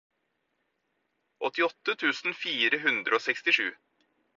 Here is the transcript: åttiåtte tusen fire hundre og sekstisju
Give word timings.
åttiåtte 1.49 1.95
tusen 2.07 2.35
fire 2.43 2.83
hundre 2.89 3.21
og 3.23 3.27
sekstisju 3.31 3.69